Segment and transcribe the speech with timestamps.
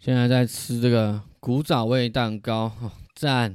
[0.00, 2.72] 现在在吃这个古早味蛋糕，
[3.14, 3.54] 赞！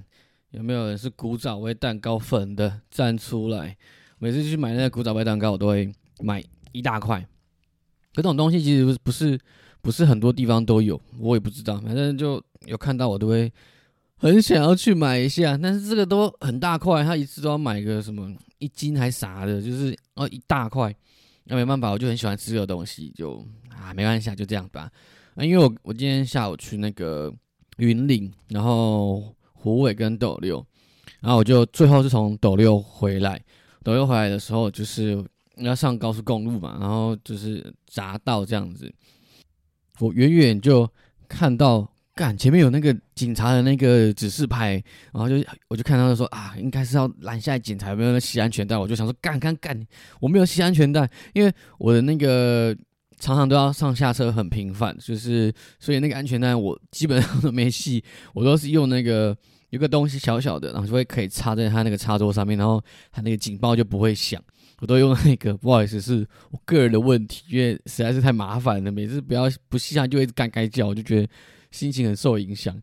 [0.51, 2.81] 有没有人是古早味蛋糕粉的？
[2.91, 3.75] 站出来！
[4.19, 7.19] 每次去买那个古早味蛋糕，我都会买一大块。
[8.13, 9.39] 可这种东西其实不是
[9.81, 11.81] 不是很多地方都有，我也不知道。
[11.81, 13.51] 反正就有看到，我都会
[14.17, 15.57] 很想要去买一下。
[15.57, 20.95] 但是这个都很大块，他一次都要买个什么一斤还啥的，就是哦一大块。
[21.45, 24.91] 那没办法，我就很喜欢吃这个东西，就啊没关系，就这样吧。
[25.35, 27.31] 啊，因为我我今天下午去那个
[27.77, 30.65] 云岭，然后虎尾跟斗六，
[31.19, 33.41] 然后我就最后是从斗六回来。
[33.83, 35.21] 斗六回来的时候，就是
[35.57, 38.89] 要上高速公路嘛，然后就是匝道这样子。
[39.99, 40.89] 我远远就
[41.27, 45.35] 看到，干前面有那个警察的那个指示牌，然后就
[45.67, 48.77] 我就看到说啊，应该是要拦下来检查有没有系安全带。
[48.77, 49.85] 我就想说，干干干，
[50.21, 52.73] 我没有系安全带，因为我的那个。
[53.19, 59.35] 常常都要上下车很频繁，就是所以那个安全带我基本上都没系，我都是用那个
[59.69, 64.41] 有个东西小小的，然后就会可以插在它那个插座上面，然后它那个警报就不会响。
[64.81, 71.27] 我都用那个，不好意思，是我个人的问题，因为实在是太麻烦了，每次不要不系上就会干干叫，我就觉得
[71.71, 72.75] 心情很受影响。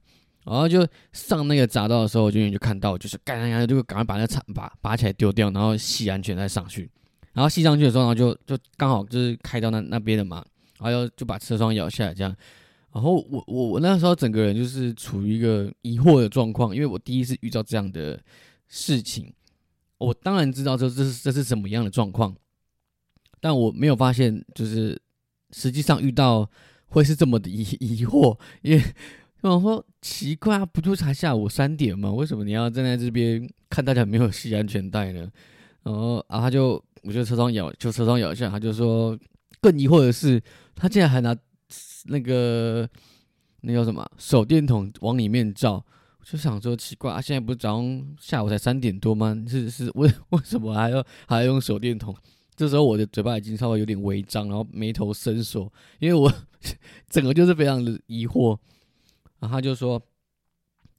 [0.45, 6.91] 然后就上那个匝道的时候，我就远就看到，就是干干干，就赶快把那个插拔拔起来丢掉，然后系安全带上去。
[7.35, 10.45] 然后系上去的时候，然后就就刚好就是开到那那边的嘛，
[10.79, 12.37] 然后就把车窗摇下来这样。
[12.93, 18.21] 然后我我我那时候整个人就是处于一个疑惑的状况，因为我第一次遇到这样的
[18.69, 19.33] 事情。
[19.97, 22.37] 我当然知道这这是这是什么样的状况，
[23.41, 25.01] 但我没有发现就是
[25.53, 26.47] 实际上遇到
[26.89, 28.85] 会是这么的疑疑惑，因为
[29.41, 32.13] 我说奇怪啊，不就才下午三点吗？
[32.13, 35.27] 为什么你要站在这边看大家没有系安全带呢？
[35.83, 36.85] 然后啊他就。
[37.03, 39.19] 我就车窗摇，就车窗摇一下，他就说
[39.61, 40.43] 更疑惑的是，
[40.75, 41.37] 他竟然还拿
[42.07, 42.89] 那个
[43.63, 45.85] 那叫什么手电筒往里面照，
[46.19, 49.37] 我就想说奇怪啊，现在不是早上下午才三点多吗？
[49.49, 52.15] 是是为 为什么还要还要用手电筒？
[52.55, 56.33] 这时候我的嘴巴已经稍微有点微张，然后眉头深锁，因为我
[57.11, 58.59] 整个就是非常的疑惑。
[59.41, 60.01] 然后他就说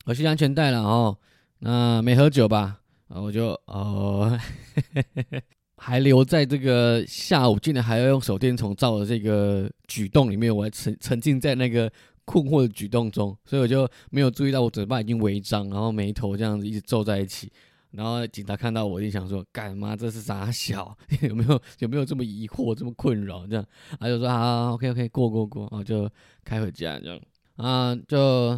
[0.06, 1.18] 我系安全带了哦，
[1.60, 2.82] 那没喝酒吧？
[3.08, 4.38] 然后我就哦。
[5.86, 11.92] 还留在这个下午，竟然还要用手电筒照的这个举动里面，我还沉沉浸在那个
[12.24, 17.52] 困惑的举动中，所以我就没有注意到我嘴巴已经微张，然后眉头这样子一直皱在一起。
[17.92, 20.98] 然后警察看到我，就想说：“干嘛这是傻小？
[21.22, 23.66] 有没有有没有这么疑惑、这么困扰？”这样，
[24.00, 26.10] 他就说：“好，OK OK，过过过。”然后就
[26.46, 27.20] 开回家这样
[27.58, 28.58] 啊，就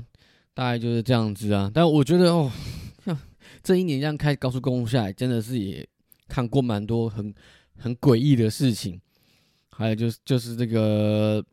[0.53, 1.71] 大概就是这样子啊。
[1.73, 2.51] 但我觉得哦，
[3.03, 3.17] 像
[3.63, 5.89] 这一年这样开高速公路下来，真的是也。
[6.27, 7.33] 看过蛮多很
[7.77, 8.99] 很诡异的事情，
[9.69, 11.43] 还有就是就是这个，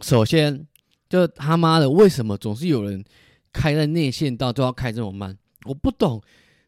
[0.00, 0.66] 首先
[1.08, 3.04] 就他妈的为什么总是有人
[3.52, 5.36] 开在内线道都要开这么慢？
[5.64, 6.22] 我不懂，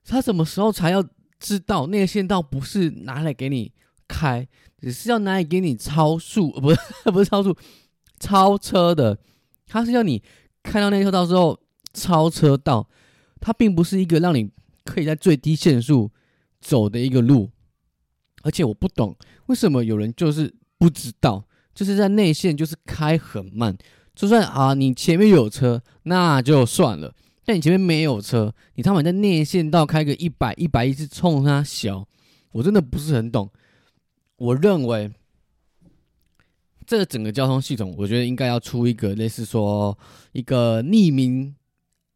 [0.05, 1.05] 他什么时候才要
[1.39, 3.73] 知道内线道不是拿来给你
[4.07, 4.47] 开，
[4.79, 7.57] 只是要拿来给你超速， 不是不是超速，
[8.21, 9.19] 超车的，
[9.67, 10.23] 他是要你
[10.63, 11.59] 开到内车道之后
[11.93, 12.89] 超车道，
[13.41, 14.51] 它并不是一个让你
[14.85, 16.11] 可以在最低限速
[16.61, 17.51] 走的一个路。
[18.44, 19.16] 而且我不懂
[19.47, 21.43] 为什么有人就是不知道，
[21.75, 23.75] 就是在内线就是开很慢，
[24.15, 32.06] 就算啊你前面有车那就算了，但你前面没有车，你他妈在内线道开个一百一百一是冲他小，
[32.53, 33.50] 我真的不是很懂。
[34.37, 35.10] 我认为
[36.87, 39.99] 这个整个交通系统，我觉得应该要出一个类似说
[40.33, 41.54] 一个匿名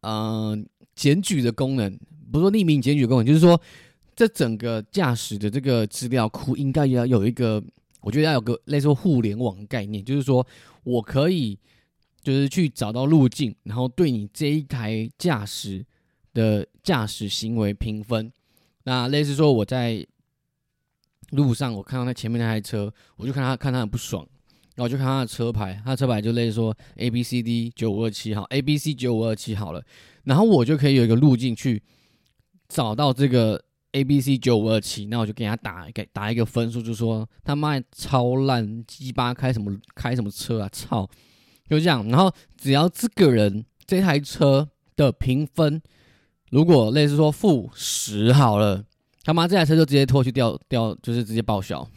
[0.01, 1.99] 嗯检举的功能，
[2.31, 3.59] 不是说匿名检举功能，就是说。
[4.19, 7.63] 这整个驾驶的这个资料库应该要有一个，
[8.01, 10.45] 我觉得要有个类似互联网概念，就是说
[10.83, 11.57] 我可以
[12.21, 15.85] 就是去找到路径，然后对你这一台驾驶
[16.33, 18.29] 的驾驶行为评分。
[18.83, 20.05] 那类似说我在
[21.29, 24.27] 路上，我看到他前面那台车，我就看他看他很不爽，
[24.75, 29.81] 然后就看他的车牌，他的车牌就类似说 A B C D 九五二七号，A B C 九五二七好了，
[30.25, 31.81] 然后我就可以有一个路径去
[32.67, 33.63] 找到这个。
[33.93, 41.09] A B C 九五二七，那我就给他打给打一个分数，就说他妈超烂鸡巴开什么开什么车啊，操！
[41.67, 45.81] 就这样，然后只要这个人这台车的评分，
[46.51, 48.85] 如果类似说负十好了，
[49.23, 51.89] 他妈这台车就直接拖去掉掉，就是直接报销。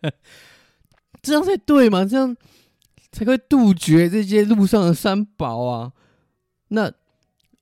[1.20, 2.06] 这样才对嘛？
[2.06, 2.34] 这样
[3.12, 5.92] 才会杜绝这些路上的三宝啊。
[6.68, 6.90] 那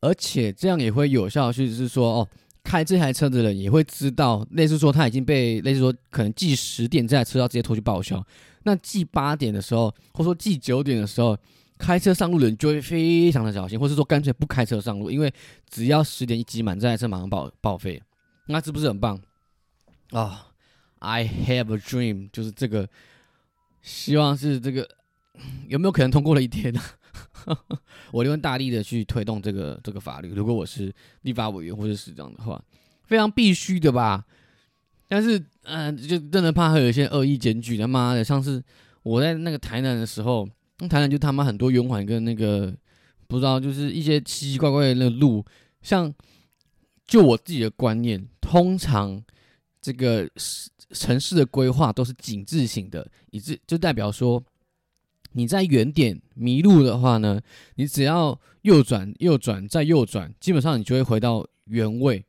[0.01, 2.29] 而且这样也会有效，就是说哦。
[2.65, 8.27] 开这台车的人也会知道，类似说他已经被类似说可能记十点这台车要直接拖去报销，
[8.65, 11.39] 那记八点的时候，或者说记九点的时候，
[11.79, 15.33] 开车上路的人就会非常的小心，或是说干脆不开车上路，因为
[15.69, 18.03] 只要十点一挤满，这台车马上报报废。
[18.47, 19.21] 那是不是很棒
[20.11, 20.49] 啊
[21.01, 22.89] ？I have a dream，就是这个，
[23.83, 24.89] 希望是这个
[25.69, 26.81] 有没有可能通过了一天呢？
[28.13, 30.33] 我就会大力的去推动这个这个法律。
[30.35, 30.93] 如果我是
[31.23, 32.63] 立法委员或者市长的话，
[33.05, 34.25] 非常必须的吧。
[35.09, 37.77] 但是，嗯，就真的怕会有一些恶意检举。
[37.77, 38.63] 他妈的，上次
[39.03, 40.49] 我在那个台南的时候，
[40.89, 42.75] 台南就他妈很多圆环跟那个
[43.29, 45.45] 不知道，就是一些奇奇怪怪的那个路。
[45.83, 46.13] 像
[47.07, 49.23] 就我自己的观念，通常
[49.81, 50.29] 这个
[50.91, 54.43] 城市的规划都是紧致型的，以致就代表说。
[55.37, 57.41] 你在原点迷路的话呢，
[57.75, 62.25] 你只要右转、右转再右转，基本上你就会回到原位。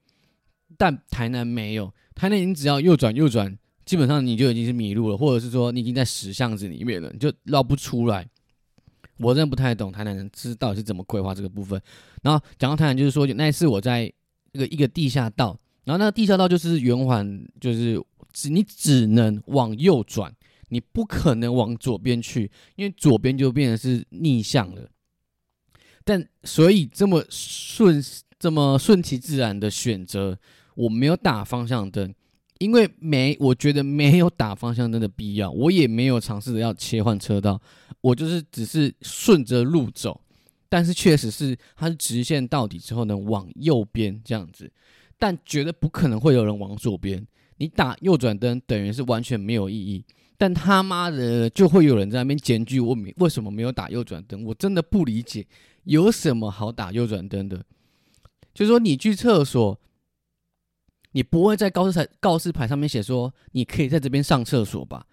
[0.77, 8.27] 但台南没有，台南你只要右转、右转，基本上你就已经是迷路了，或者是说你已经在死巷子里面了，你就绕不出来。
[9.17, 11.81] 我真的不太懂台南人知道是怎么规划这个部分。
[12.21, 14.11] 然后讲到台南，就是说那一次我在
[14.51, 18.03] 一个一个地下道，然后那个地下道就是圆环，就是
[18.33, 20.33] 只你只能往右转。
[20.69, 24.89] 你不可能往左边去，因为左边就变成是逆向了。
[26.03, 28.03] 但所以这么顺、
[28.37, 30.37] 这么顺其自然的选择，
[30.75, 32.13] 我没有打方向灯，
[32.59, 35.49] 因为没，我觉得没有打方向灯的必要。
[35.49, 37.59] 我也没有尝试着要切换车道，
[38.01, 40.21] 我就是只是顺着路走。
[40.67, 44.71] 但是确实是它是直线到底之后呢，往右边这样子，
[45.17, 47.25] 但绝对不可能会有人往左边。
[47.57, 50.03] 你打右转灯等于是完全没有意义。
[50.37, 54.43] 但他妈的就会有人在那边检举我，为什么没有打右转灯？
[54.43, 55.47] 我真的不理解，
[55.85, 57.63] 有什么好打右转灯的？
[58.53, 59.79] 就是说你去厕所，
[61.11, 65.05] 你不会在告示牌告示牌上面写说你可以在这边上厕所吧？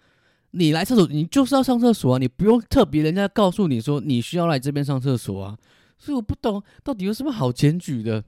[0.51, 5.57] 你来厕所，你就是要上厕所啊，你不用特别人家告诉你说你需要来这边上厕所啊。
[5.97, 8.23] 所以我不懂到底有什么好检举的？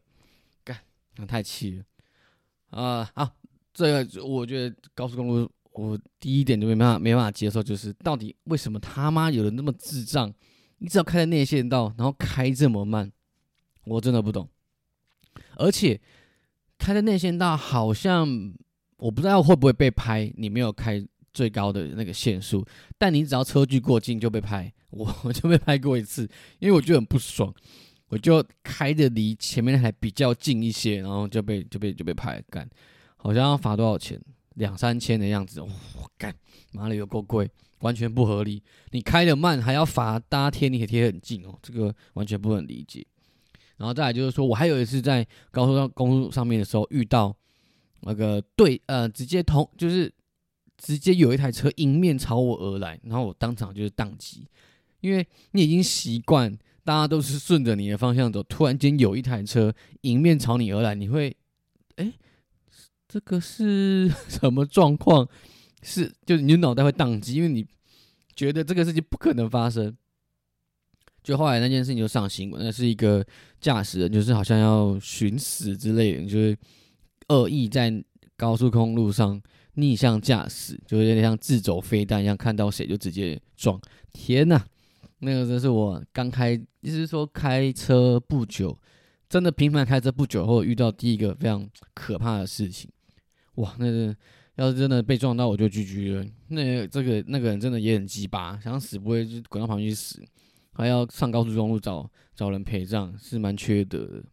[0.63, 0.77] 干，
[1.17, 1.83] 那太气了
[2.69, 3.11] 啊！
[3.13, 3.29] 好，
[3.73, 5.51] 这个我觉得高速公路。
[5.75, 10.33] 我第一点就没办法没办法接受，就是到底为什么他妈有人那么智障？
[10.79, 13.11] 你只要开在内线道，然后开这么慢，
[13.85, 14.49] 我真的不懂。
[15.57, 15.99] 而且
[16.77, 18.53] 开在内线道，好像
[18.97, 20.31] 我不知道会不会被拍。
[20.37, 22.65] 你没有开最高的那个限速，
[22.97, 24.71] 但你只要车距过近就被拍。
[24.91, 26.21] 我就被拍过一次，
[26.59, 27.53] 因为我觉得很不爽，
[28.07, 32.65] 我就开的离前面那台比较近一些，然后就被就被就被拍干，
[33.17, 34.17] 好像要罚多少钱？
[34.55, 35.69] 两三千的样子，我
[36.17, 36.33] 干，
[36.73, 37.49] 妈的有够贵，
[37.79, 38.61] 完全不合理。
[38.91, 43.05] 你开的慢还要罚，大家贴你也贴很近哦，这个完全不能理解。
[43.77, 47.35] 然后再来就是说，我还有一次在高速上公路上面的时候遇到
[48.01, 50.11] 那个对呃，直接同就是
[50.77, 54.47] 直接有一台车迎面朝我而来，然后我当场就是宕机，
[55.01, 61.35] 因为你已经习惯大家都是顺着你的方向走，突然间有一台车迎面朝你而来，你会
[61.97, 62.13] 哎。
[63.15, 65.25] 这个是什么状况？
[65.81, 67.65] 是，就是你脑袋会宕机，因为你
[68.35, 69.95] 觉得这个事情不可能发生。
[71.23, 73.25] 就后来那件事情就上新闻，那是一个
[73.61, 76.57] 驾驶人，就是好像要寻死之类的，就是
[77.29, 78.03] 恶意在
[78.35, 79.41] 高速公路上
[79.75, 83.79] 逆向驾驶，就有点像自走飞弹一样，看到谁就直接撞。
[84.11, 84.61] 天呐，
[85.19, 86.51] 那个真是我刚开，
[86.81, 88.77] 意思是说开车不久，
[89.29, 92.91] 真的频繁开车不久后遇到第一个非常可怕的事情。
[93.55, 94.15] 哇，那个
[94.55, 96.25] 要是真的被撞到，我就 GG 了。
[96.47, 100.23] 那这个那个人真的也很鸡巴，想死不会就滚到旁边去死，
[100.73, 104.23] 还要上高速公路找找人陪葬，是蛮缺德的。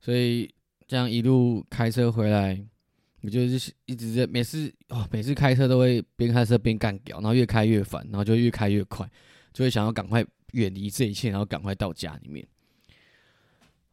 [0.00, 0.52] 所以
[0.86, 2.60] 这样一路开车回来，
[3.22, 9.08] 我就是一直在每次哦，每次开车都会边开车边干掉，然后越开越烦，然后就越开越快，
[9.52, 12.46] 就会想要赶快远离这一切，然后赶快到家里面。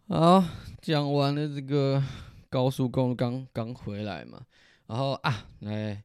[0.08, 0.44] 好，
[0.82, 2.04] 讲完了这个
[2.50, 4.42] 高速公路，刚刚回来嘛。
[4.90, 6.04] 然后啊，来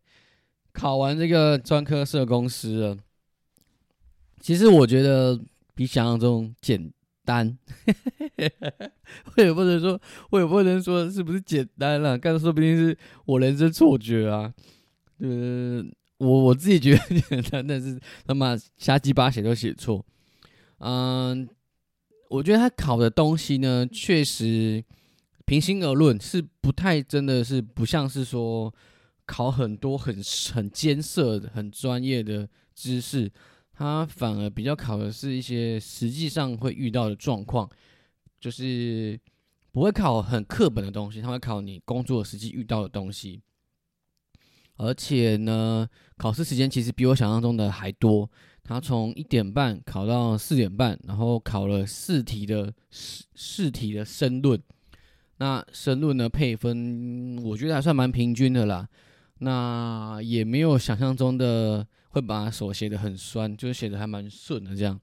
[0.71, 2.99] 考完这个专科社公司了。
[4.41, 5.41] 其实我觉得
[5.75, 6.93] 比想象中简
[7.25, 7.59] 单，
[9.35, 9.99] 我也不能说，
[10.29, 14.53] 我也不能说是不是简单了，但说不定是我人生错觉啊。
[15.21, 15.83] 呃，
[16.19, 20.05] 我我自己觉得简单，但是他妈瞎鸡巴写都写错。
[20.81, 21.49] 嗯，
[22.29, 24.85] 我觉得他考的东西呢，确实。
[25.47, 28.73] 平心而论，是不太真的是不像是说
[29.27, 30.17] 考很多很
[30.55, 33.31] 很艰涩、很专业的知识，
[33.73, 37.69] 它反而比较考的是一些实际上会遇到的状况，
[38.41, 39.21] 就是
[39.71, 43.43] 不会考很课本的东西，它会考你工作实际遇到的东西。
[44.77, 48.29] 而且呢，考试时间其实比我想象中的还多，
[48.65, 54.61] 他从一点半考到四点半，然后考了四题的试试题的申论。
[55.39, 58.89] 那申论的配分，我觉得还算蛮平均的啦。
[59.39, 64.99] 那也没有想象中的会把手写的很酸，就是写的还蛮顺的，这样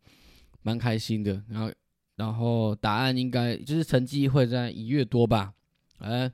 [0.64, 1.44] 蛮开心的。
[1.50, 1.72] 然后，
[2.16, 5.54] 然后答案应该就是成绩会在一月多吧？
[6.00, 6.32] 哎，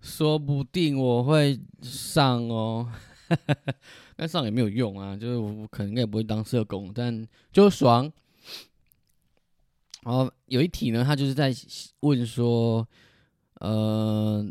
[0.00, 2.90] 说不定我会上哦。
[4.16, 8.10] 但上也没有用啊，就是我可能也不会当社工，但就爽。
[10.02, 11.54] 然后有一题呢，他就是在
[12.00, 12.86] 问说，
[13.60, 14.44] 呃，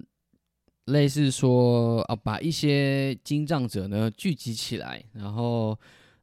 [0.86, 5.78] 类似说啊，把一些精障者呢聚集起来，然后，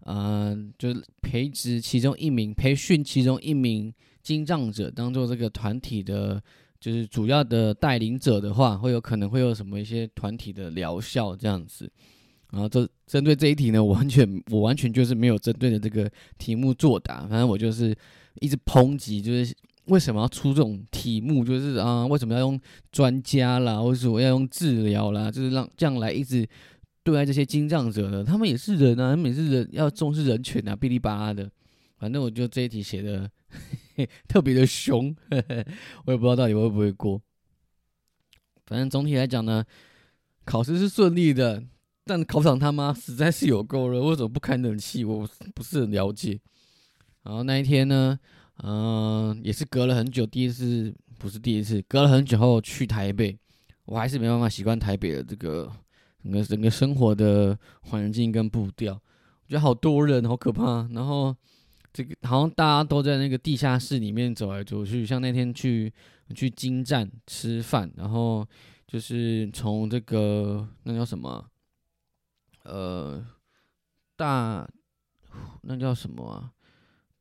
[0.06, 0.88] 嗯，就
[1.22, 6.42] 培植其中一名，培训其中一名精障者，当做这个团体的，
[6.78, 11.90] 就是主要的带领者的话，会有可能会有什么一些团体的疗效这样子。
[12.50, 17.96] 然后这针对这一题呢，我完全我完全就是没有针对的这个题目作答，反正我就是
[18.40, 19.52] 一直抨击，就是
[19.86, 22.60] 为什么要出这种题目，就是啊为什么要用
[22.90, 26.48] 专家啦，或者说要用治疗啦，就是让这样来一直
[27.02, 28.24] 对待这些精障者呢？
[28.24, 31.50] 他们也是人啊，他们也是人，要重视人权啊，哔哩吧啦的。
[31.98, 33.30] 反正我就这一题写的
[34.26, 35.14] 特别的凶，
[36.04, 37.20] 我也不知道到底会不会过。
[38.66, 39.64] 反正总体来讲呢，
[40.44, 41.62] 考试是顺利的。
[42.06, 45.06] 但考场他妈实在是有够热，为什么不开冷气？
[45.06, 46.38] 我不是很了解。
[47.22, 48.18] 然后那一天呢，
[48.62, 53.36] 嗯，也是隔了很久，第一次不是第一次，隔了很久后去台北，
[53.84, 55.70] 我还是没办法习惯台北的这个
[56.22, 58.94] 整个整个生活的环境跟步调。
[58.94, 60.88] 我觉得好多人，好可怕。
[60.92, 61.34] 然后
[61.92, 65.92] 这个好像大家都在那个地下室里面走来走去，像那天去
[66.34, 68.46] 去金站吃饭，然后
[68.86, 71.44] 就是从这个那叫什么？
[72.62, 73.22] 呃，
[74.16, 74.66] 大
[75.62, 76.52] 那叫什么啊？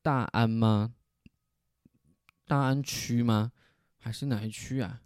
[0.02, 0.94] 大安吗？
[2.54, 3.52] 大安区吗？
[3.98, 5.02] 还是哪一区啊？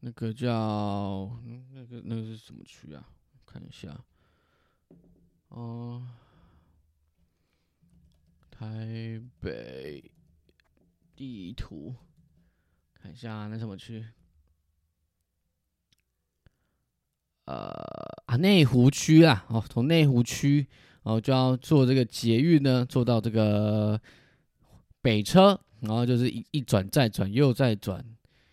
[0.00, 1.40] 那个叫
[1.72, 3.08] 那个那个是什么区啊？
[3.46, 3.96] 看一下，
[5.46, 6.04] 哦，
[8.50, 10.10] 台北
[11.14, 11.94] 地图，
[12.94, 14.04] 看一下那什么区？
[17.44, 17.70] 呃
[18.26, 20.66] 啊，内湖区啊，哦，从内湖区，
[21.04, 24.00] 然后就要坐这个捷运呢，坐到这个
[25.00, 28.04] 北车，然后就是一一转再转又再转，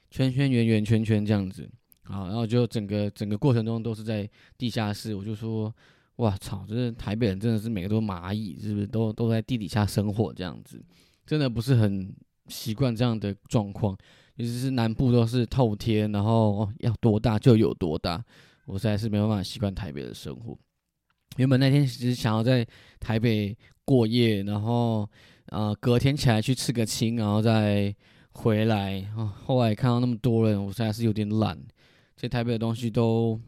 [0.09, 1.69] 圈圈圆圆圈圈这样子，
[2.03, 5.73] 啊，然后就整个整个过程中都是在地下室，我就说，
[6.17, 10.83] 哇操，这台北人真的是每个都蚂蚁，是不是都都在地底下生活这样子，
[11.25, 12.13] 真的不是很
[12.47, 13.97] 习惯这样的状况，
[14.35, 18.23] 尤其是南部都是透天，然后要多大就有多大。
[18.65, 20.57] 我实在是没办法习惯台北的生活。
[21.37, 22.65] 原本那天只是想要在
[22.99, 25.09] 台北过夜，然后
[25.53, 27.95] 啊隔天起来去吃个青，然后再
[28.31, 28.99] 回来。
[29.15, 31.57] 啊，后来看到那么多人，我实在是有点懒。
[32.17, 33.39] 这台北的东西都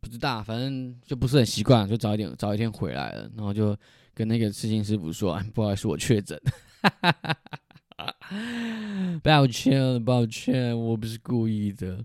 [0.00, 3.30] 不知道，反正就不是很习惯，就早一点早一天回来了。
[3.36, 3.76] 然后就
[4.12, 6.40] 跟那个刺青师傅说：“不好意思，我确诊。
[9.22, 12.04] ”抱歉，抱歉，我不是故意的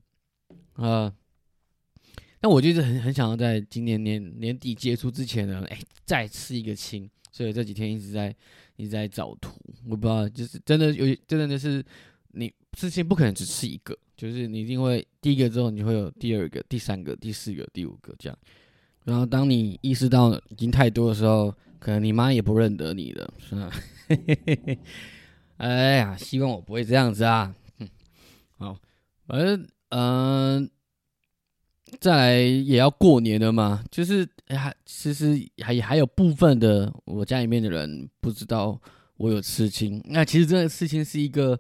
[0.74, 1.12] 啊。
[2.42, 8.34] 那我就是很很想要在今年年年底结束之前呢，哎，再吃一个青，所以这几天一直在
[8.80, 9.52] 一直在找图。
[9.86, 11.84] 我不知道，就是真的有，真的就是
[12.32, 18.40] 你吃青不可能只吃一个，就是你一定会第一个之后，你会有第二个、第三个、第四个、第五个这样。
[19.04, 23.72] 然后当你意识到已经太多的时候，可能你妈也不认得你了，是吧？
[25.58, 27.54] 哎呀，希望我不会这样子啊。
[28.58, 28.80] 好，
[29.28, 30.70] 反正嗯。
[32.00, 38.80] 再来也要过年了嘛，就是还其实还还有部分的我家里面的人不知道
[39.18, 40.02] 我有刺青。
[40.06, 41.60] 那其实这个事情是一个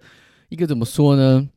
[0.49, 1.49] 一个怎么说呢？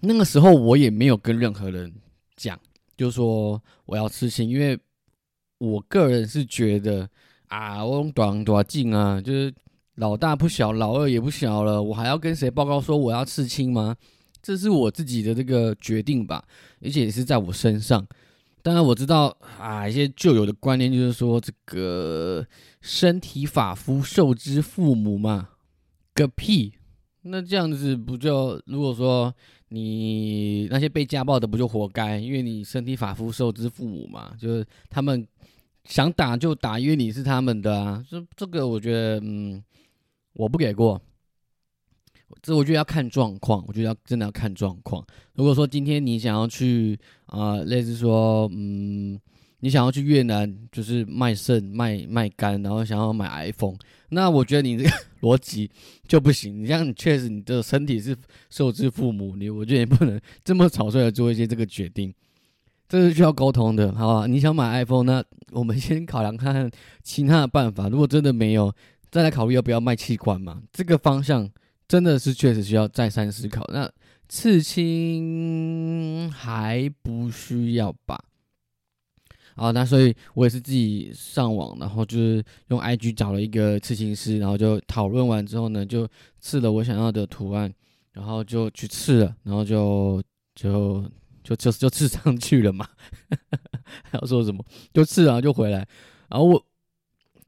[0.00, 1.92] 那个时候我也没有跟任何人
[2.36, 2.58] 讲，
[2.96, 4.78] 就说我要刺青，因为
[5.58, 7.08] 我个人是觉得
[7.48, 9.54] 啊，我短短近啊，就是
[9.96, 13.96] 老大不小，老二也不小了，我还要跟谁报告说我要刺青吗？
[14.42, 16.44] 这是我自己的这个决定吧，
[16.82, 18.04] 而且也是在我身上。
[18.60, 22.46] 当然我知道啊，一些旧有的观念就是说，这个
[22.80, 25.48] 身体发肤受之父母嘛，
[26.14, 26.74] 个屁！
[27.22, 29.32] 那这样子不就，如果说
[29.68, 32.18] 你那些被家暴的不就活该？
[32.18, 35.26] 因为你身体发肤受之父母嘛，就是他们
[35.84, 38.04] 想打就打，因为你是他们的啊。
[38.08, 39.62] 这这个我觉得，嗯，
[40.34, 41.00] 我不给过。
[42.40, 45.04] 这我觉得要看状况，我觉得要真的要看状况。
[45.34, 49.18] 如果说今天你想要去啊，类似说，嗯，
[49.60, 53.76] 你想要去越南就是卖肾卖卖肝，然后想要买 iPhone，
[54.08, 54.90] 那我觉得你这个
[55.22, 55.70] 逻辑
[56.08, 56.62] 就不行。
[56.62, 58.16] 你这样确实你的身体是
[58.50, 62.12] 受之父母，你我觉得也不能这么草率的做一些这个决定，
[62.88, 64.26] 这是需要沟通的，好吧？
[64.26, 66.70] 你想买 iPhone，那我们先考量看看
[67.02, 67.88] 其他的办法。
[67.88, 68.74] 如果真的没有，
[69.10, 70.62] 再来考虑要不要卖器官嘛？
[70.72, 71.48] 这个方向
[71.92, 73.62] 真的是确实需要再三思考。
[73.70, 73.86] 那
[74.26, 78.18] 刺青还不需要吧？
[79.54, 86.08] 好，那所以我也是自己上网，然后就是用 IG 找了一个刺青师，然后就讨论完之后呢，就
[86.40, 87.70] 刺了我想要的图案，
[88.12, 90.22] 然后就去刺了，然后就
[90.54, 91.04] 就
[91.44, 92.88] 就就就刺上去了嘛。
[94.04, 94.64] 还要说什么？
[94.94, 95.86] 就刺然后就回来，
[96.30, 96.66] 然后我。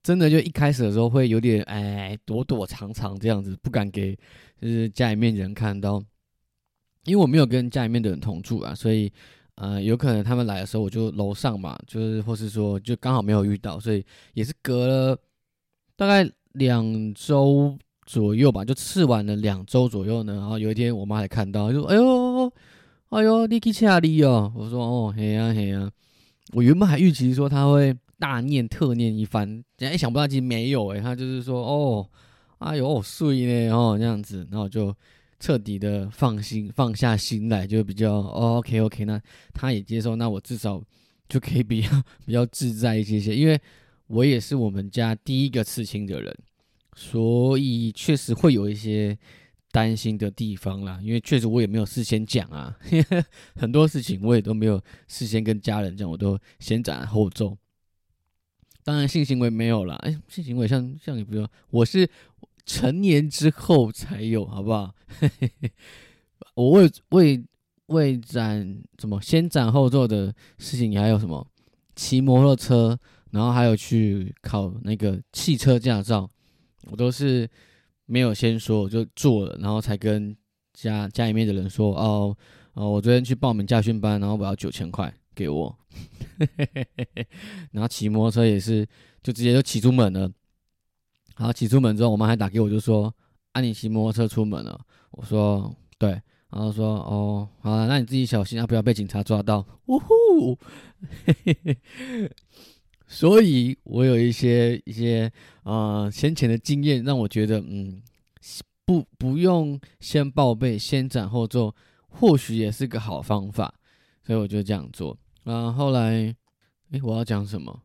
[0.04, 4.14] 真的就一开始的时候会有点哎躲躲藏藏这样子，不敢给
[4.61, 6.00] 就是家里面人看到，
[7.04, 9.11] 因为我没有跟家里面的人同住啊，所以
[9.54, 15.18] 呃有可能他们来的时候我就楼上嘛，就是或是说就刚好没有遇到，所以也是隔了
[15.96, 22.52] 大概两周左右吧，就吃完了两周左右呢，然后有一天我妈才看到，就说哎呦
[23.08, 24.52] 哎呦你去哪里哦？
[24.54, 25.90] 我说哦嘿呀嘿呀，
[26.52, 27.96] 我原本还预期说他会。
[28.18, 32.09] 大念特念一番，人家想不到其实没有哎，他就是说哦，
[32.59, 34.94] 哎呦碎呢哦这样子，然后就
[35.40, 39.21] 彻底的放心放下心来，就比较 OK OK，那
[39.52, 40.83] 他也接受，那我至少
[41.28, 41.88] 就可以比较
[42.25, 43.61] 比较自在一些些，因为
[44.06, 46.35] 我也是我们家第一个刺青的人，
[46.94, 49.18] 所以确实会有一些
[49.73, 52.76] 担心的地方啦，因为确实我也没有事先讲啊，
[53.56, 57.56] 很多事情我也都没有事先跟家人讲，我都先斩后奏。
[58.84, 59.94] 当然，性行为没有了。
[59.96, 62.06] 哎，性行为像像你不用，我是
[62.66, 64.94] 成年之后才有，好不好？
[66.54, 67.42] 我为为
[67.86, 71.46] 为斩怎么先斩后奏的事情，你还有什么？
[71.96, 72.98] 骑摩托车，
[73.30, 76.28] 然后还有去考那个汽车驾照，
[76.90, 77.48] 我都是
[78.04, 80.36] 没有先说，我就做了，然后才跟
[80.74, 82.36] 家家里面的人说，哦
[82.75, 85.12] 哦，我昨天去报名驾训班，然后我要九千块。
[85.36, 85.76] 给我，
[87.73, 88.87] 然后骑摩托车也是，
[89.23, 90.30] 就直接就骑出门了。
[91.37, 93.13] 然后骑出门之后，我妈还打给我，就说
[93.52, 94.80] ：“啊，你骑摩托车出门了？”
[95.13, 96.11] 我说：“对。”
[96.50, 100.57] 然后说：“哦，好了，那你自己小心啊，不要被警察抓到。”呜呼！
[103.07, 105.30] 所以，我有一些一些
[105.65, 108.00] 呃先前的经验，让我觉得，嗯，
[108.85, 111.75] 不不用先报备，先斩后奏，
[112.09, 113.75] 或许也是个好方法。
[114.23, 115.19] 所以我就这样做。
[115.45, 116.35] 啊，后来，
[116.91, 117.83] 哎，我要讲什么？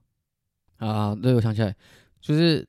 [0.78, 1.76] 啊，对，我想起来，
[2.22, 2.66] 就是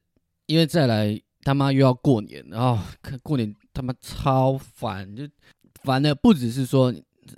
[0.47, 2.77] 因为再来他妈又要过年，然后
[3.23, 5.23] 过年他妈超烦，就
[5.83, 6.93] 烦的不只是说，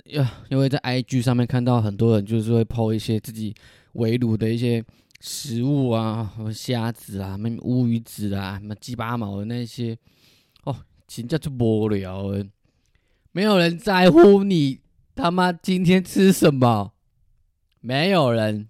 [0.05, 3.53] 呀，因为在 IG 上面看到很多人就是会 po 一些自己
[3.93, 4.83] 围炉的一些
[5.21, 9.95] 食物啊，什么虾子啊，什么乌鱼子啊，什么鸡巴毛的那些，
[10.63, 12.33] 哦，真叫做无聊，
[13.31, 14.79] 没有人在乎你
[15.13, 16.92] 他妈今天吃什么。
[17.85, 18.69] 没有人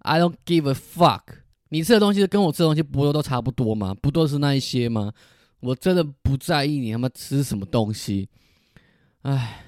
[0.00, 1.22] ，I don't give a fuck。
[1.70, 3.94] 你吃的东西跟我吃的东西不都都差不多吗？
[3.94, 5.10] 不都是那一些吗？
[5.60, 8.28] 我真的不在意你他妈吃什么东西。
[9.22, 9.64] 唉，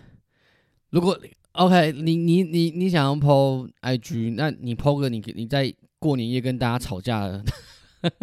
[0.90, 1.18] 如果
[1.52, 7.42] OK，你你你你想要 PO IG，那你 PO 个你你在过年夜跟大家吵架了，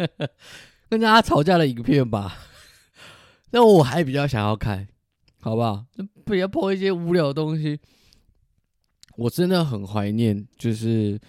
[0.88, 2.38] 跟大家吵架的影片吧。
[3.50, 4.86] 那我还比较想要看，
[5.40, 5.84] 好不好？
[6.24, 7.80] 不要 PO 一些无聊的东西。
[9.16, 11.20] 我真的很怀念，就是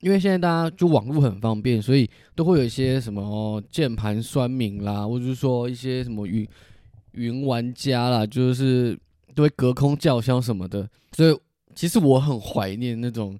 [0.00, 6.46] 因为现在大家就网络很方便，所以都会有一些什么键盘酸民啦，或者是说一些什么云
[7.12, 8.98] 云玩家啦，就是
[9.34, 10.88] 都会隔空叫嚣什么的。
[11.12, 11.38] 所以
[11.74, 13.38] 其实我很怀念那种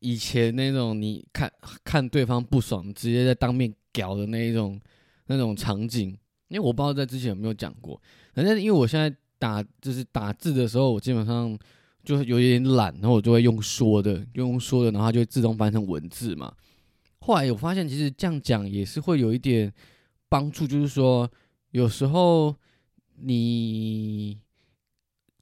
[0.00, 1.50] 以前那种你看
[1.82, 4.78] 看对方不爽，直接在当面屌的那一种
[5.26, 6.08] 那种场景。
[6.48, 8.00] 因为我不知道在之前有没有讲过，
[8.34, 11.58] 反正因为我现在打就是打字的时候，我基本上。
[12.06, 16.54] 就是有一点懒，然后我就会用说的，用说的，然后它就会自动翻成文字嘛。
[17.18, 19.72] 后来我发现，其实这样讲也是会有一点
[20.28, 21.28] 帮助，就是说
[21.72, 22.54] 有时候
[23.16, 24.38] 你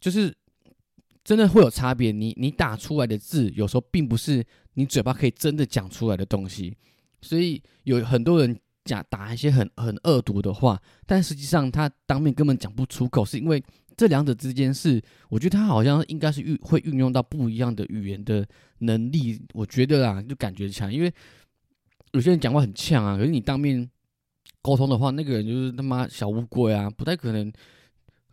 [0.00, 0.34] 就是
[1.22, 2.10] 真的会有差别。
[2.10, 6.74] 你你打出来的字，有时候并不是你嘴巴可以真的讲出来的东西。
[7.20, 13.62] 所以有很多人讲打一些很很恶毒的话，但实际上他当面根本讲不出口，是因为。
[13.96, 18.46] 这两者之间是，我觉得他好像应该是运会运用到不一样的语言的
[18.78, 19.40] 能力。
[19.52, 21.12] 我觉得啊，就感觉强，因为
[22.12, 23.88] 有些人讲话很呛啊，可是你当面
[24.62, 27.52] 沟通的话，那个人就是他妈小乌龟啊，不太可能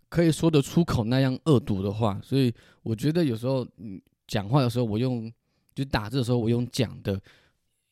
[0.10, 2.20] 可以说得出口那样恶毒的话。
[2.24, 3.68] 所以我觉得有时候
[4.28, 5.32] 讲话的时候，我用
[5.76, 7.20] 就打字的时候我用讲的，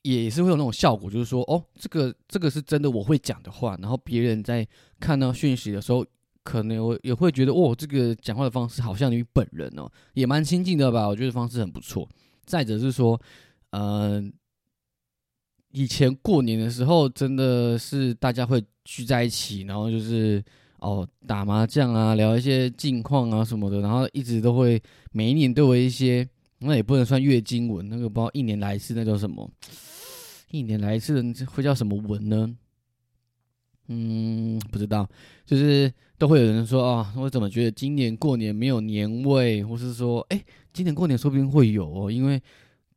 [0.02, 4.68] 也是会有那种效果，就是说哦，这个这个是真的我会讲的话，然后别人在
[5.00, 6.06] 看到讯息的时候，
[6.50, 11.08] 可能我也会觉得哦，这个讲话的方式好像你本人哦，也蛮亲近的吧？
[11.08, 12.10] 我觉得方式很不错。
[12.46, 13.20] 再者是说，
[13.72, 14.34] 嗯。
[15.72, 20.44] 以前过年的时候，真的是大家会聚在一起，然后就是
[20.80, 24.82] 哦打麻将啊，聊一些近况啊什么的，然后一直都会
[25.12, 29.48] 每一年都有一些，那也不能算月经文，那个不知道一年来一次那叫什么，
[30.50, 32.50] 一年来一次会叫什么文呢？
[33.90, 35.06] 嗯，不知道，
[35.46, 42.42] 就是都会有人说啊，我怎么觉得今年过年没有年味，或是说，哎，今年过年说不定会有哦，因为。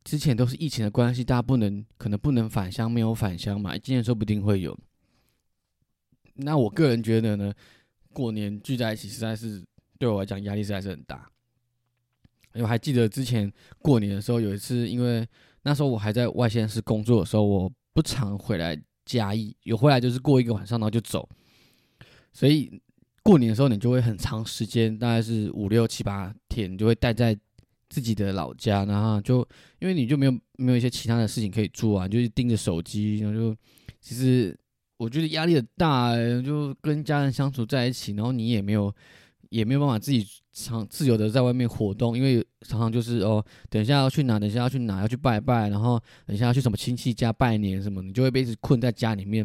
[0.05, 3.77] 之前都是疫情的关系，大家不能可能不能返乡，没有返乡嘛。
[3.77, 4.77] 今年说不定会有。
[6.33, 7.53] 那我个人觉得呢，
[8.11, 9.63] 过年聚在一起实在是
[9.97, 11.31] 对我来讲压力实在是很大。
[12.53, 15.25] 因为还记得之前过年的时候，有一次，因为
[15.61, 21.27] 那时候我还在外县市工作的时候，我不常回来嘉义，有回来就是过一个晚上，然后就走。
[22.31, 22.81] 所以
[23.21, 27.37] 过年的时候，你就会很长时间，大概是五六七八天，你就会待在。
[27.89, 33.55] 自己的老家，然后就因为你就没有没有一些其他的事情可以做啊，就是盯着手机，然后就
[34.01, 34.57] 其实
[34.97, 38.91] 我觉得压力很大，就跟家人相处在一起，然后你也没有
[39.49, 49.43] 也没有办法自己常自由的在外面活动，因为常常就是哦，等一下要去哪，等一下要去哪，要去拜拜，然后等一下要去什么亲戚家拜年什么，你就会被一直困在家里面，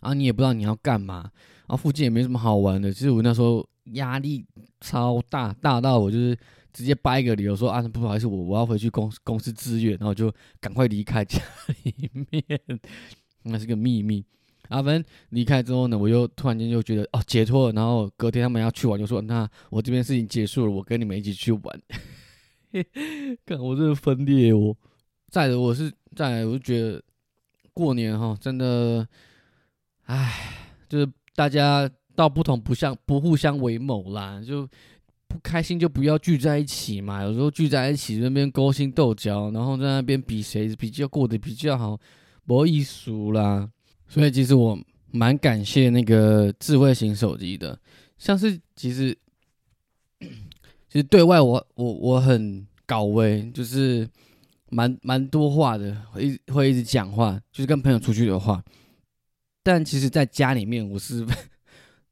[0.00, 1.30] 然后你也不知道你要干嘛，
[1.66, 4.46] 然后附近也没什么好玩的，其实我那时候压力
[4.80, 6.38] 超大，大到我就是。
[6.70, 11.40] 直接掰一个理由说啊，不好意思，我我要回去公公司自愿，然后就赶快离开家
[11.82, 12.44] 里面，
[13.42, 14.24] 那是个秘密。
[14.68, 21.80] 阿芬离开之后呢，我又突然间就觉得哦解脱了，然后隔天他们要去玩，就说那我这边事情结束了，我跟你们一起去玩。
[23.44, 24.76] 看我这分裂哦。
[25.30, 27.02] 再者，我是再，我就觉得
[27.72, 29.06] 过年哈，真的，
[30.04, 30.32] 唉，
[30.88, 34.68] 就是大家道不同不相不互相为谋啦，就。
[35.30, 42.00] 不开心就不要聚在一起嘛，有时候聚在一起那边勾心斗角，然后在那边比谁比较过得比较好，
[42.46, 43.68] 不艺术啦。
[44.08, 44.78] 所以其实我
[45.10, 47.78] 蛮感谢那个智慧型手机的，
[48.18, 49.16] 像是其实
[50.88, 54.08] 其实对外我我我很搞威，就是
[54.70, 58.64] 蛮蛮多话的，会会一直讲话，就是跟朋友出去的话。
[59.62, 61.26] 但其实在家里面我是。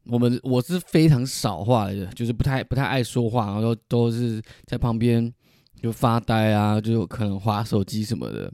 [0.09, 5.35] 我们我是非常少话的，就是不太不太爱说话，然后都是在旁边
[5.83, 8.49] 就发呆啊，就可能划手机什么的。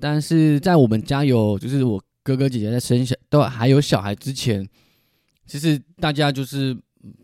[0.00, 4.68] 但是在我们家有，就是我哥哥姐姐在生小都还有小孩之前，
[5.46, 6.76] 其实大家就是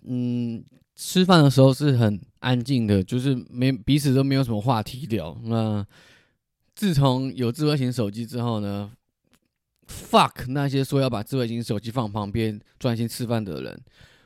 [0.06, 0.62] 嗯
[0.94, 5.36] 吃饭的时候是很安静的，就是没彼此都没有什么话题聊。
[5.42, 5.84] 那
[6.76, 8.92] 自从有智慧型手机之后呢
[9.88, 13.80] ？fuck 那些说要把智慧型手机放旁边专心吃饭的人，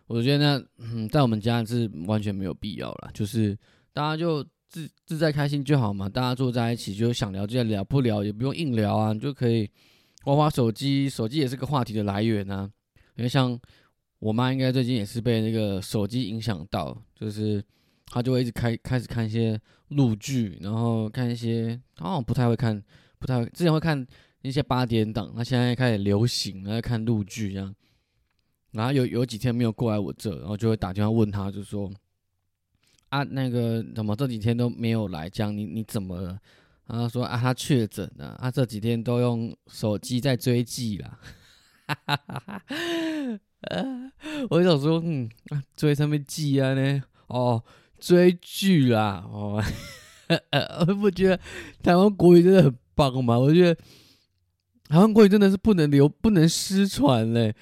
[0.06, 3.10] 我觉得那嗯，在我们家是完全没有必要了。
[3.14, 3.56] 就是
[3.94, 9.70] 大家就自自在开心就好嘛，大家坐在一起就想聊就聊，不聊也不用硬聊啊，你就可以
[10.26, 12.70] 玩玩手机，手机也是个话题的来源啊。
[13.16, 13.58] 因为像
[14.20, 17.60] 我妈应该最近也是被那个手机影响到，就是
[18.06, 22.80] 她就会一直开开始看一些录剧，然后看一些好像不太会看，
[23.18, 24.06] 不太会之前会看。
[24.42, 27.74] 一些八点档，她现在开始流行，在看录剧这样。
[28.70, 31.90] 然后有有几天没有过来我这，然后就会打电话问她，就说
[33.10, 35.28] ：“啊，那个怎么这几天都没有来？
[35.28, 36.38] 这样你你怎么？”
[36.86, 41.18] 然后说：“啊，他确诊了，他这几天都用手机在追剧啦。
[44.50, 45.28] ”我想说，嗯，
[45.76, 47.02] 追什么剧啊呢？
[47.26, 47.62] 哦，
[47.98, 49.24] 追剧啦！
[49.26, 49.62] 哦，
[50.86, 51.40] 我不觉得
[51.82, 53.38] 台湾国语真的很棒吗？
[53.38, 53.80] 我觉得。
[54.88, 57.52] 台湾国语真的是不能流、不能失传嘞！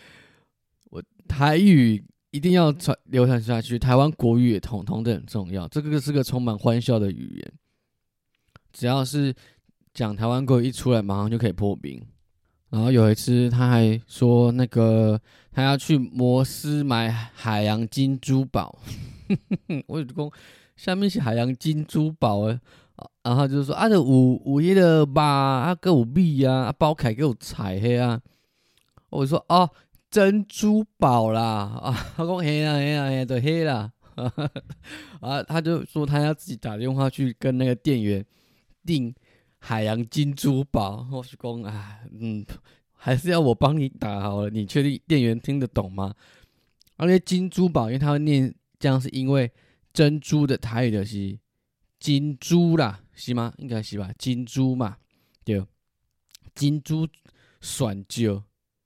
[0.90, 5.66] 我台语一定要传流传下去，台湾国语也同同的很重要。
[5.68, 7.52] 这个是个充满欢笑的语言，
[8.74, 9.32] 只要是
[9.94, 12.04] 讲台湾国一出来，马上就可以破冰。
[12.70, 15.20] 然后有一次他还说，那个
[15.52, 18.76] 他要去摩斯买海洋金珠宝，
[19.86, 20.30] 我有讲
[20.74, 22.58] 下面是海洋金珠宝诶。
[23.22, 28.20] 然后就是说啊，这有有迄个肉啊，搁有币啊，啊包起来有菜嘿啊。
[29.10, 29.70] 我说哦，
[30.10, 31.42] 珍珠宝啦
[31.82, 33.92] 啊，他讲嘿啦嘿啦嘿就嘿啦。
[35.20, 38.24] 啊，他就说他要自己打电话去跟那个店员
[38.84, 39.14] 定
[39.58, 41.06] 海洋金珠宝。
[41.10, 42.44] 我是讲啊，嗯，
[42.92, 44.50] 还是要我帮你打好了。
[44.50, 46.14] 你确定店员听得懂吗？
[46.96, 49.50] 而且金珠宝，因为他会念这样，是因为
[49.92, 51.38] 珍珠的台语的是。
[52.00, 53.50] 金珠啦，是吗？
[53.56, 54.98] 应该是吧，金珠嘛，
[55.42, 55.64] 对，
[56.54, 57.08] 金珠
[57.62, 58.42] 选酒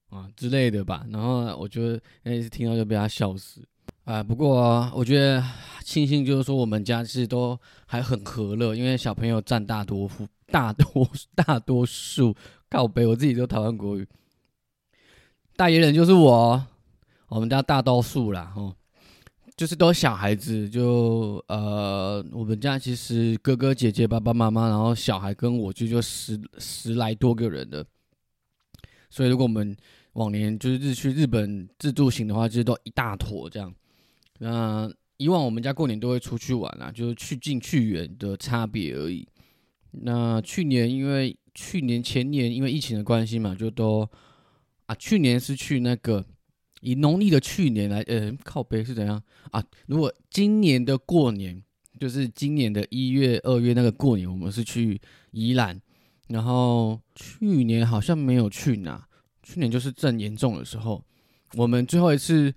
[0.09, 1.05] 啊之类的吧。
[1.11, 3.67] 然后我觉得那次听到就被他笑死
[4.09, 4.23] 啊。
[4.23, 5.45] 不过我觉得
[5.85, 12.35] 庆幸就是说我们家是都还很和乐，因为小朋友占大多数，大多大多数
[12.69, 14.09] 告北，我自己都台湾国语，
[15.57, 16.67] 大爷人就是我，
[17.29, 18.75] 我们家大多数啦，哦。
[19.57, 27.85] 就是都小孩子，就呃，我们家其实哥哥姐姐、爸爸妈妈，然后小孩跟我就就十十来多个人的。
[29.11, 29.77] 所以如果我们
[30.13, 33.75] 往年就是日去日本自助行的话，就是都一大坨这样。
[34.39, 39.27] 那以往我们家过年都会出去玩啊，就是去近去远的差别而已。
[39.91, 44.09] 那去年因为去年前年因为疫情的关系嘛，就都
[44.87, 46.25] 啊，去年是去那个。
[46.81, 49.21] 以农历的去年来，呃，靠背是怎样
[49.51, 49.61] 啊？
[49.87, 51.61] 如果今年的过年，
[51.99, 55.01] 就是今年的一月、二月那个过年，我们是去
[55.33, 55.83] 宜兰，
[56.29, 59.05] 然后去年好像没有去哪，
[59.43, 61.05] 去年就是正严重的时候，
[61.55, 62.55] 我们最后一次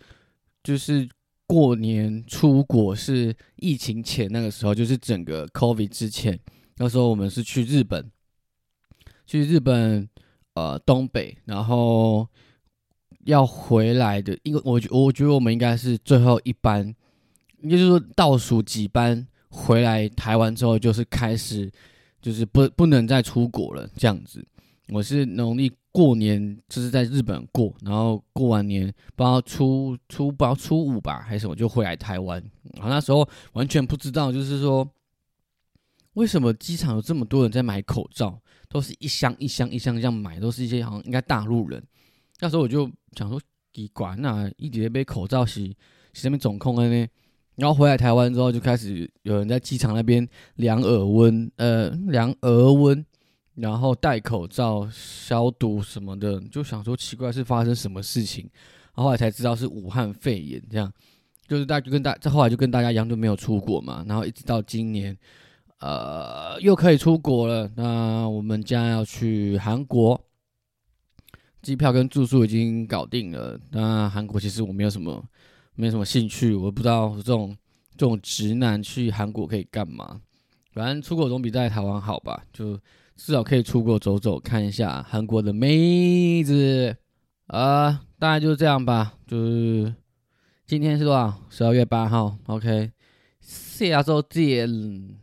[0.64, 1.10] 就是
[1.52, 6.40] 过年出国是疫情前那个时候，就是整个 COVID 之前，
[6.78, 8.10] 那时候我们是去日本，
[9.26, 10.08] 去日本
[10.54, 12.28] 呃东北，然后。
[13.26, 16.84] 要回来的，因为我觉我觉得我们应该是最后一班，
[17.60, 21.72] 应该就是说倒数几班回来台湾之后，就是开始
[22.20, 24.44] 就是不不能再出国了这样子。
[24.90, 32.42] 我是农历过年就是在日本过，然后过完年不知道初初不知道初五吧还是什么就回来台湾，
[32.76, 34.90] 然后那时候完全不知道，就是说
[36.14, 41.84] 为什么机场有这么多人在买口罩，都是一箱一箱一箱这样买，都是一些好像应该大陆人。
[42.40, 43.40] 那时候我就想说，
[43.74, 45.76] 你管，那一直被口罩洗，
[46.14, 47.08] 洗什么总控的呢？
[47.56, 53.06] 然后回来台湾之后，就开始有人在机场那边量耳温，呃，量额温，
[53.56, 58.50] 然后戴口罩、消毒什么的，就想说奇怪是发生什么事情。
[58.94, 60.92] 后来才知道是武汉肺炎，这样
[61.48, 64.04] 就是大家就跟大，再后来就跟大家一样都没有出国嘛。
[64.08, 65.18] 然后一直到今年，
[65.80, 67.72] 呃，又可以出国了。
[67.76, 70.20] 那我们将要去韩国。
[71.62, 73.60] 机票跟住宿已经搞定了。
[73.70, 75.24] 那韩国其实我没有什么，
[75.76, 76.56] 没有什么兴趣。
[76.56, 77.56] 我不知道这种
[77.96, 80.20] 这种直男去韩国可以干嘛。
[80.74, 82.44] 反正出国总比在台湾好吧？
[82.52, 82.80] 就
[83.24, 86.98] 至少可以出国走走，看一下韩国的妹子。
[87.46, 89.14] 啊，大概就是这样吧。
[89.28, 89.94] 就是
[90.66, 91.40] 今天是多少？
[91.48, 92.36] 十二月八号。
[92.48, 92.92] OK，
[93.40, 95.21] 下周见。